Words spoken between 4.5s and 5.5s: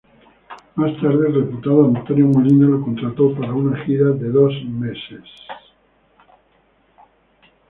meses.